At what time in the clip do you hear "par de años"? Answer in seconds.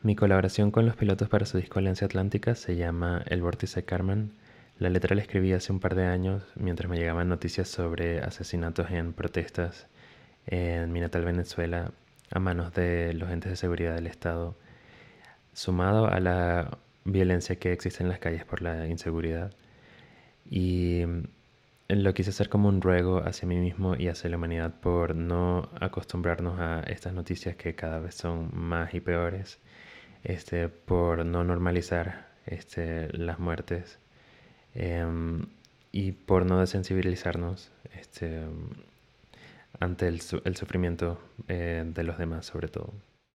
5.80-6.44